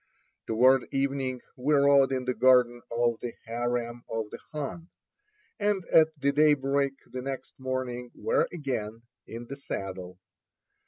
Toward 0.47 0.87
evening 0.91 1.41
we 1.55 1.75
rode 1.75 2.11
in 2.11 2.25
the 2.25 2.33
garden 2.33 2.81
of 2.89 3.19
the 3.19 3.33
harem 3.45 4.03
of 4.09 4.31
the 4.31 4.39
khan, 4.51 4.89
and 5.59 5.85
at 5.93 6.07
daybreak 6.19 6.93
the 7.05 7.21
next 7.21 7.53
morning 7.59 8.09
were 8.15 8.47
again 8.51 9.03
in 9.27 9.45
the 9.45 9.55
saddle. 9.55 10.17